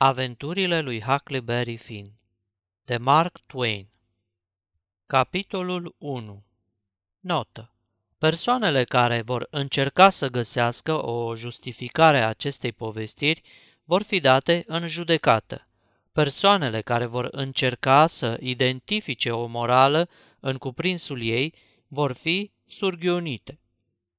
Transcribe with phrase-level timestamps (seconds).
[0.00, 2.12] Aventurile lui Huckleberry Finn
[2.84, 3.86] de Mark Twain
[5.06, 6.42] Capitolul 1
[7.20, 7.72] Notă
[8.18, 13.42] Persoanele care vor încerca să găsească o justificare a acestei povestiri
[13.84, 15.66] vor fi date în judecată.
[16.12, 20.08] Persoanele care vor încerca să identifice o morală
[20.40, 21.54] în cuprinsul ei
[21.88, 23.58] vor fi surghionite.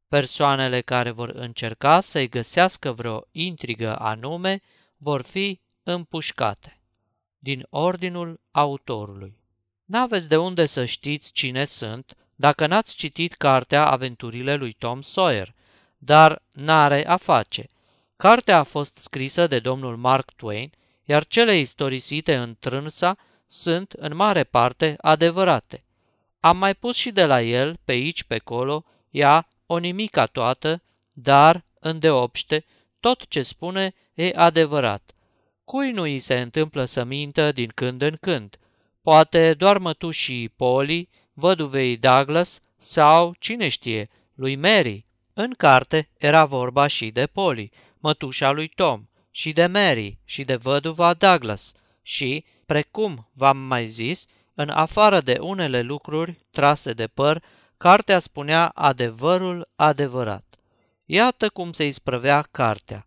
[0.07, 4.61] Persoanele care vor încerca să-i găsească vreo intrigă anume
[4.97, 5.59] vor fi
[5.91, 6.79] împușcate.
[7.39, 9.37] Din ordinul autorului.
[9.85, 15.53] N-aveți de unde să știți cine sunt dacă n-ați citit cartea Aventurile lui Tom Sawyer,
[15.97, 17.69] dar n-are a face.
[18.15, 20.71] Cartea a fost scrisă de domnul Mark Twain,
[21.03, 25.83] iar cele istorisite în trânsa sunt în mare parte adevărate.
[26.39, 30.81] Am mai pus și de la el, pe aici, pe colo, ea, o nimica toată,
[31.11, 32.65] dar, îndeopște,
[32.99, 35.11] tot ce spune e adevărat.
[35.69, 38.59] Cui nu îi se întâmplă să mintă din când în când?
[39.01, 45.05] Poate doar mătușii Polly, văduvei Douglas sau, cine știe, lui Mary.
[45.33, 50.55] În carte era vorba și de Polly, mătușa lui Tom, și de Mary și de
[50.55, 57.43] văduva Douglas și, precum v-am mai zis, în afară de unele lucruri trase de păr,
[57.77, 60.55] cartea spunea adevărul adevărat.
[61.05, 63.05] Iată cum se isprăvea cartea.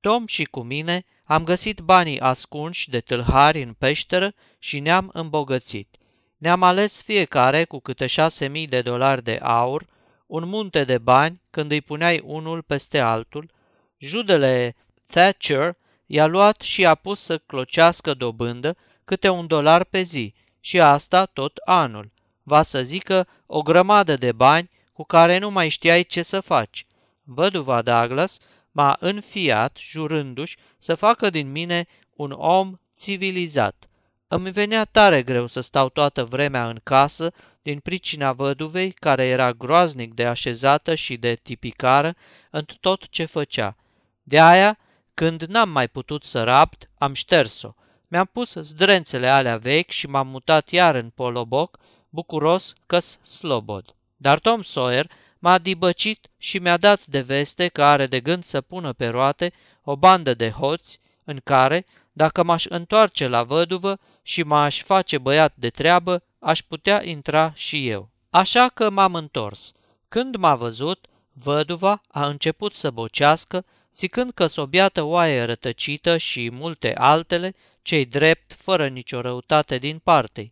[0.00, 5.96] Tom și cu mine am găsit banii ascunși de tâlhari în peșteră și ne-am îmbogățit.
[6.36, 9.86] Ne-am ales fiecare cu câte șase mii de dolari de aur,
[10.26, 13.50] un munte de bani când îi puneai unul peste altul.
[13.98, 14.74] Judele
[15.06, 20.80] Thatcher i-a luat și a pus să clocească dobândă câte un dolar pe zi și
[20.80, 22.12] asta tot anul.
[22.42, 26.86] Va să zică o grămadă de bani cu care nu mai știai ce să faci.
[27.22, 28.38] Văduva Douglas
[28.72, 33.86] m-a înfiat, jurându-și, să facă din mine un om civilizat.
[34.28, 39.52] Îmi venea tare greu să stau toată vremea în casă din pricina văduvei, care era
[39.52, 42.14] groaznic de așezată și de tipicară
[42.50, 43.76] în tot ce făcea.
[44.22, 44.78] De aia,
[45.14, 47.74] când n-am mai putut să rapt, am șters-o.
[48.08, 53.94] Mi-am pus zdrențele alea vechi și m-am mutat iar în poloboc, bucuros că-s slobod.
[54.16, 55.10] Dar Tom Sawyer
[55.42, 59.52] m-a dibăcit și mi-a dat de veste că are de gând să pună pe roate
[59.82, 65.52] o bandă de hoți în care, dacă m-aș întoarce la văduvă și m-aș face băiat
[65.56, 68.08] de treabă, aș putea intra și eu.
[68.30, 69.72] Așa că m-am întors.
[70.08, 73.64] Când m-a văzut, văduva a început să bocească,
[73.94, 80.44] zicând că sobiată oaie rătăcită și multe altele, cei drept, fără nicio răutate din partea.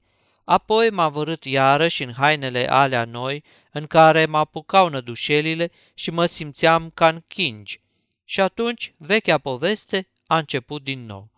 [0.50, 6.26] Apoi m-a vărât iarăși în hainele alea noi, în care mă apucau nădușelile și mă
[6.26, 7.80] simțeam ca în chingi.
[8.24, 11.28] Și atunci vechea poveste a început din nou.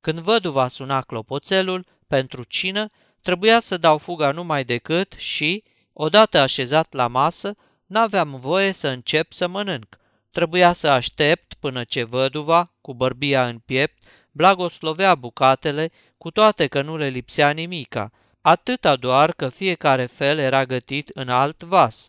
[0.00, 2.90] Când văduva suna clopoțelul pentru cină,
[3.22, 7.56] trebuia să dau fuga numai decât și, odată așezat la masă,
[7.86, 9.98] n-aveam voie să încep să mănânc.
[10.30, 16.82] Trebuia să aștept până ce văduva, cu bărbia în piept, blagoslovea bucatele, cu toate că
[16.82, 18.10] nu le lipsea nimica,
[18.42, 22.06] atâta doar că fiecare fel era gătit în alt vas.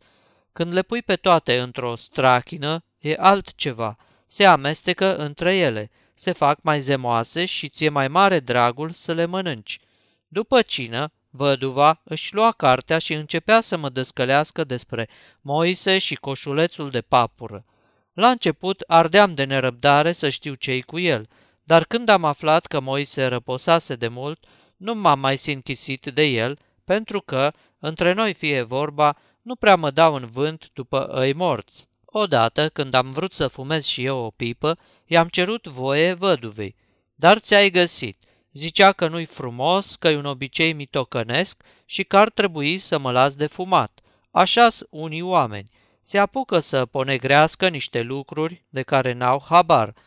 [0.53, 6.59] Când le pui pe toate într-o strachină, e altceva, se amestecă între ele, se fac
[6.61, 9.79] mai zemoase și ție mai mare dragul să le mănânci.
[10.27, 15.09] După cină, văduva își lua cartea și începea să mă descălească despre
[15.41, 17.65] Moise și coșulețul de papură.
[18.13, 21.29] La început ardeam de nerăbdare să știu ce cu el,
[21.63, 24.43] dar când am aflat că Moise răposase de mult,
[24.83, 29.91] nu m-am mai sinchisit de el, pentru că, între noi fie vorba, nu prea mă
[29.91, 31.87] dau în vânt după îi morți.
[32.05, 36.75] Odată, când am vrut să fumez și eu o pipă, i-am cerut voie văduvei.
[37.15, 38.17] Dar ți-ai găsit.
[38.53, 43.11] Zicea că nu-i frumos, că e un obicei mitocănesc și că ar trebui să mă
[43.11, 43.99] las de fumat.
[44.31, 45.69] așa unii oameni.
[46.01, 49.93] Se apucă să ponegrească niște lucruri de care n-au habar–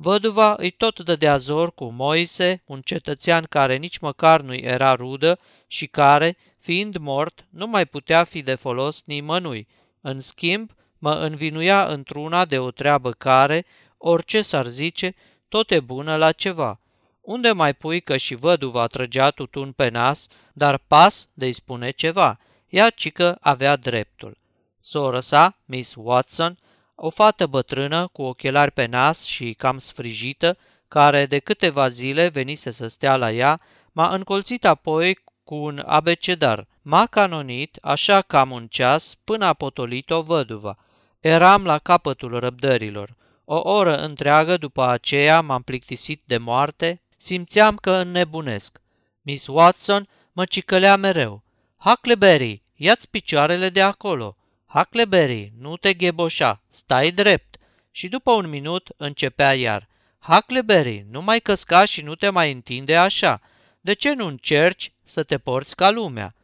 [0.00, 5.38] Văduva îi tot dădea zor cu Moise, un cetățean care nici măcar nu era rudă
[5.66, 9.68] și care, fiind mort, nu mai putea fi de folos nimănui.
[10.00, 15.14] În schimb, mă învinuia într-una de o treabă care, orice s-ar zice,
[15.48, 16.80] tot e bună la ceva.
[17.20, 22.38] Unde mai pui că și văduva trăgea tutun pe nas, dar pas de-i spune ceva.
[22.68, 24.38] Ea cică avea dreptul.
[24.80, 26.58] Sora sa, Miss Watson,
[27.00, 30.56] o fată bătrână cu ochelari pe nas și cam sfrijită,
[30.88, 33.60] care de câteva zile venise să stea la ea,
[33.92, 36.66] m-a încolțit apoi cu un abecedar.
[36.82, 40.78] M-a canonit, așa cam un ceas, până a potolit-o văduva.
[41.20, 43.16] Eram la capătul răbdărilor.
[43.44, 48.80] O oră întreagă după aceea m-am plictisit de moarte, simțeam că înnebunesc.
[49.22, 51.42] Miss Watson mă cicălea mereu.
[51.76, 54.36] Huckleberry, ia-ți picioarele de acolo.
[54.68, 57.56] Huckleberry, nu te gheboșa, stai drept.
[57.90, 59.88] Și după un minut începea iar.
[60.18, 63.40] Huckleberry, nu mai căsca și nu te mai întinde așa.
[63.80, 66.34] De ce nu încerci să te porți ca lumea?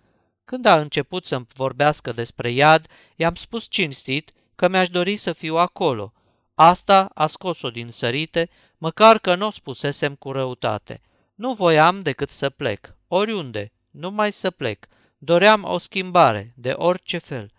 [0.44, 2.86] Când a început să-mi vorbească despre iad,
[3.16, 6.12] i-am spus cinstit că mi-aș dori să fiu acolo.
[6.54, 11.00] Asta a scos-o din sărite, măcar că nu o spusesem cu răutate.
[11.34, 14.86] Nu voiam decât să plec, oriunde, numai să plec.
[15.18, 17.52] Doream o schimbare, de orice fel.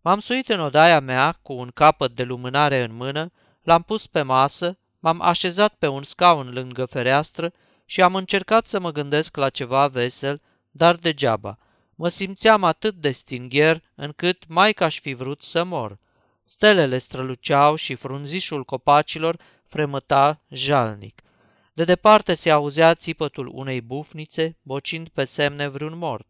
[0.00, 3.32] M-am suit în odaia mea cu un capăt de lumânare în mână,
[3.62, 7.52] l-am pus pe masă, m-am așezat pe un scaun lângă fereastră
[7.84, 10.40] și am încercat să mă gândesc la ceva vesel,
[10.76, 11.58] dar degeaba.
[11.94, 15.98] Mă simțeam atât de stingher încât mai ca aș fi vrut să mor.
[16.42, 21.22] Stelele străluceau și frunzișul copacilor fremăta jalnic.
[21.72, 26.26] De departe se auzea țipătul unei bufnițe, bocind pe semne vreun mort.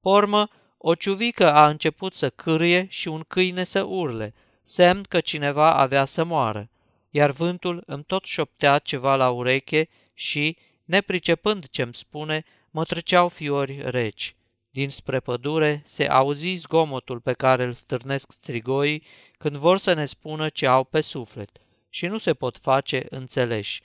[0.00, 0.48] Pormă,
[0.78, 6.04] o ciuvică a început să cârie și un câine să urle, semn că cineva avea
[6.04, 6.70] să moară,
[7.10, 13.80] iar vântul îmi tot șoptea ceva la ureche și, nepricepând ce-mi spune, mă treceau fiori
[13.84, 14.34] reci.
[14.70, 19.02] Dinspre pădure se auzi zgomotul pe care îl stârnesc strigoii
[19.38, 21.50] când vor să ne spună ce au pe suflet
[21.88, 23.82] și nu se pot face înțeleși.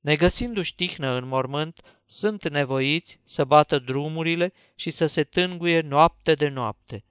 [0.00, 6.48] Negăsindu-și tihnă în mormânt, sunt nevoiți să bată drumurile și să se tânguie noapte de
[6.48, 7.04] noapte.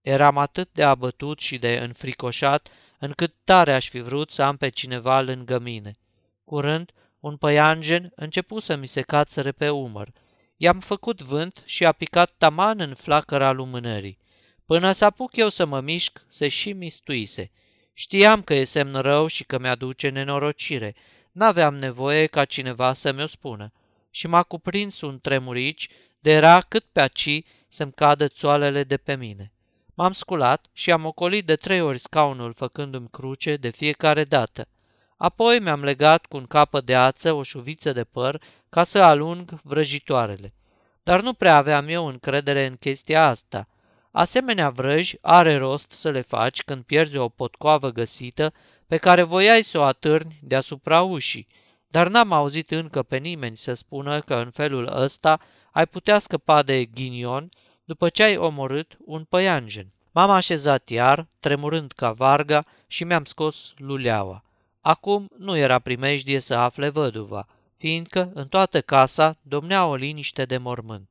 [0.00, 4.68] Eram atât de abătut și de înfricoșat, încât tare aș fi vrut să am pe
[4.68, 5.98] cineva lângă mine.
[6.44, 6.90] Curând,
[7.20, 10.12] un păianjen începu să mi se cațăre pe umăr.
[10.56, 14.18] I-am făcut vânt și a picat taman în flacăra lumânării.
[14.66, 17.50] Până să apuc eu să mă mișc, se și mistuise.
[17.92, 20.94] Știam că e semn rău și că mi-aduce nenorocire.
[21.32, 23.72] N-aveam nevoie ca cineva să mi-o spună.
[24.10, 25.88] Și m-a cuprins un tremurici
[26.20, 29.52] de era cât pe aci să-mi cadă țoalele de pe mine.
[29.94, 34.68] M-am sculat și am ocolit de trei ori scaunul făcându-mi cruce de fiecare dată.
[35.16, 38.42] Apoi mi-am legat cu un capăt de ață o șuviță de păr
[38.74, 40.54] ca să alung vrăjitoarele.
[41.02, 43.68] Dar nu prea aveam eu încredere în chestia asta.
[44.10, 48.52] Asemenea vrăji are rost să le faci când pierzi o potcoavă găsită
[48.86, 51.46] pe care voiai să o atârni deasupra ușii,
[51.88, 55.40] dar n-am auzit încă pe nimeni să spună că în felul ăsta
[55.70, 57.48] ai putea scăpa de ghinion
[57.84, 59.92] după ce ai omorât un păianjen.
[60.12, 64.44] M-am așezat iar, tremurând ca varga, și mi-am scos luleaua.
[64.80, 67.46] Acum nu era primejdie să afle văduva,
[67.84, 71.08] fiindcă în toată casa domnea o liniște de mormânt.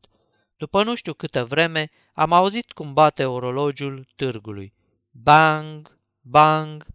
[0.58, 4.74] După nu știu câtă vreme, am auzit cum bate orologiul târgului.
[5.12, 6.86] Bang, bang,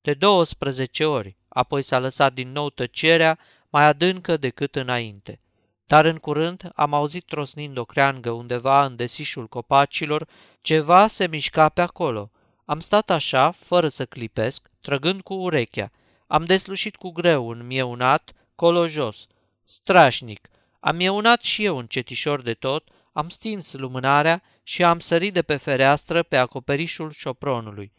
[0.00, 3.38] de 12 ori, apoi s-a lăsat din nou tăcerea
[3.70, 5.40] mai adâncă decât înainte.
[5.86, 10.28] Dar în curând am auzit trosnind o creangă undeva în desișul copacilor,
[10.60, 12.30] ceva se mișca pe acolo.
[12.64, 15.90] Am stat așa, fără să clipesc, trăgând cu urechea.
[16.26, 19.26] Am deslușit cu greu un mieunat, colo jos.
[19.62, 20.48] Strașnic.
[20.80, 25.42] Am mieunat și eu un cetișor de tot, Am stins lumânarea și am sărit de
[25.42, 27.92] pe fereastră pe acoperișul șopronului.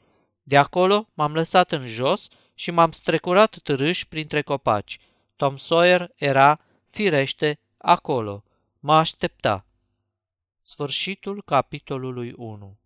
[0.43, 4.99] De acolo m-am lăsat în jos și m-am strecurat târâș printre copaci.
[5.35, 8.43] Tom Sawyer era, firește, acolo.
[8.79, 9.65] Mă aștepta.
[10.59, 12.77] Sfârșitul capitolului 1